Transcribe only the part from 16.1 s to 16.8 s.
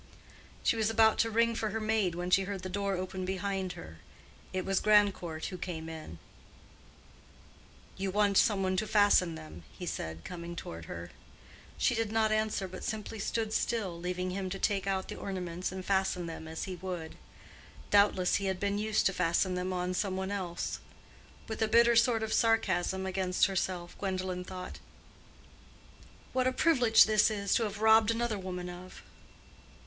them as he